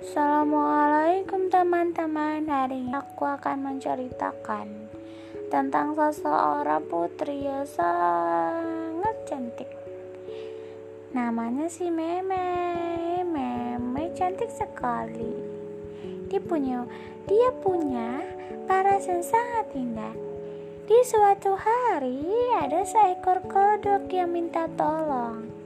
[0.00, 2.48] Assalamualaikum teman-teman.
[2.48, 4.88] Hari ini aku akan menceritakan
[5.52, 9.68] Tentang seseorang putri yang sangat cantik.
[11.12, 12.48] Namanya si Meme.
[13.28, 15.36] Meme cantik sekali.
[16.32, 16.88] Dia punya
[17.28, 18.24] Dia punya
[18.64, 20.16] paras yang sangat indah.
[20.88, 22.24] Di suatu hari
[22.56, 25.59] ada seekor kodok yang minta tolong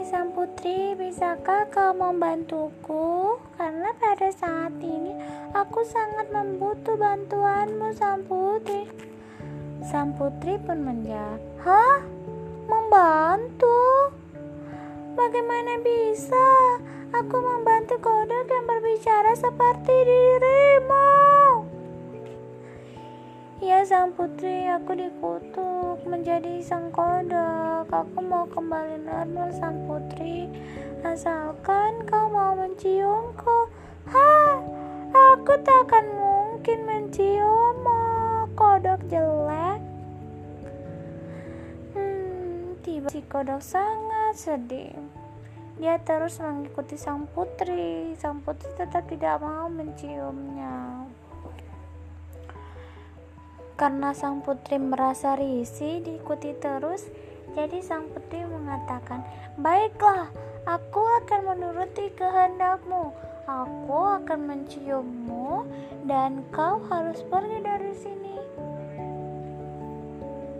[0.00, 3.36] Wahai sang putri, bisakah kau membantuku?
[3.60, 5.12] Karena pada saat ini
[5.52, 8.88] aku sangat membutuh bantuanmu, sang putri.
[9.84, 12.00] Sang putri pun menjawab, Hah?
[12.64, 14.16] Membantu?
[15.20, 16.48] Bagaimana bisa
[17.12, 21.29] aku membantu kodok yang berbicara seperti dirimu?
[23.80, 27.88] Sang putri, aku dikutuk menjadi sang kodok.
[27.88, 30.52] Aku mau kembali normal sang putri,
[31.00, 33.72] asalkan kau mau menciumku.
[34.12, 34.60] Ha,
[35.16, 38.04] aku tak akan mungkin menciummu,
[38.52, 39.80] kodok jelek.
[41.96, 44.92] Hmm, tiba si kodok sangat sedih.
[45.80, 48.12] Dia terus mengikuti sang putri.
[48.20, 51.08] Sang putri tetap tidak mau menciumnya.
[53.80, 57.08] Karena sang putri merasa risih diikuti terus,
[57.56, 59.24] jadi sang putri mengatakan,
[59.56, 60.28] "Baiklah,
[60.68, 63.08] aku akan menuruti kehendakmu.
[63.48, 65.64] Aku akan menciummu
[66.04, 68.36] dan kau harus pergi dari sini."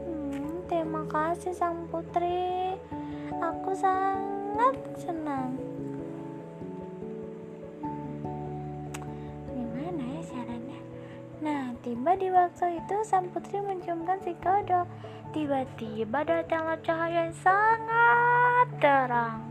[0.01, 2.73] Hmm, terima kasih sang putri.
[3.37, 5.70] Aku sangat senang.
[11.91, 14.87] Tiba di waktu itu sang putri menciumkan si kodok.
[15.35, 19.43] Tiba-tiba datanglah cahaya yang sangat terang.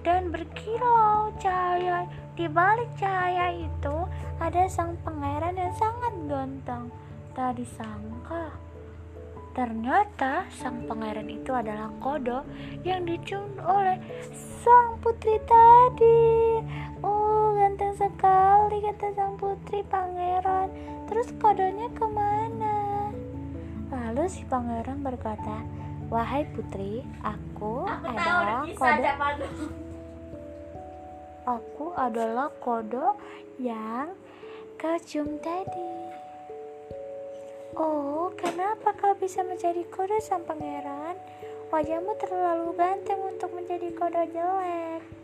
[0.00, 2.08] Dan berkilau cahaya.
[2.32, 4.08] Di balik cahaya itu
[4.40, 6.88] ada sang pangeran yang sangat ganteng.
[7.36, 8.56] Tak disangka.
[9.52, 12.48] Ternyata sang pangeran itu adalah kodok
[12.88, 14.00] yang dicium oleh
[14.64, 16.39] sang putri tadi.
[18.10, 20.66] Sekali kata sang putri pangeran.
[21.06, 23.06] Terus kodonya ke mana?
[23.86, 25.62] Lalu si pangeran berkata,
[26.10, 29.14] Wahai putri, aku, aku adalah kodok.
[31.46, 33.14] Aku adalah kodok
[33.62, 34.10] yang
[34.74, 36.10] kecium tadi.
[37.78, 41.14] Oh, kenapa kau bisa menjadi kodok sang pangeran?
[41.70, 45.20] Wajahmu terlalu ganteng untuk menjadi kodok jelek.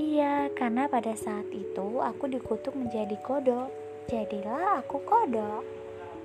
[0.00, 3.68] Iya, karena pada saat itu aku dikutuk menjadi kodok.
[4.08, 5.60] Jadilah aku kodok.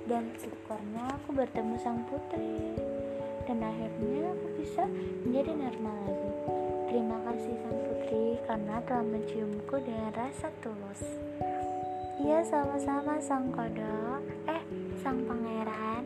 [0.08, 2.72] Dan syukurnya aku bertemu sang putri.
[3.44, 4.88] Dan akhirnya aku bisa
[5.28, 6.32] menjadi normal lagi.
[6.88, 11.04] Terima kasih sang putri karena telah menciumku dengan rasa tulus.
[12.16, 14.64] Iya sama-sama sang kodok Eh
[15.04, 16.00] sang pangeran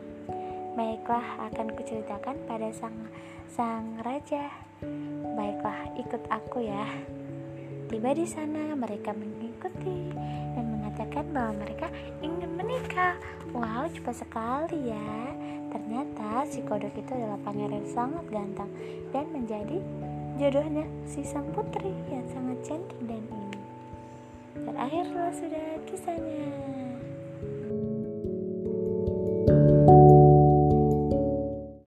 [0.75, 3.07] Baiklah akan kuceritakan pada sang
[3.47, 4.51] sang raja
[5.39, 6.83] Baiklah ikut aku ya
[7.91, 10.15] Tiba di sana mereka mengikuti
[10.55, 11.91] Dan mengatakan bahwa mereka
[12.23, 13.19] ingin menikah.
[13.51, 15.35] Wow cepat sekali ya.
[15.75, 18.71] Ternyata si kodok itu adalah pangeran sangat ganteng
[19.11, 19.77] Dan menjadi
[20.39, 23.65] jodohnya si sang putri yang sangat cantik dan indah
[24.51, 26.90] Berakhirlah sudah kisahnya.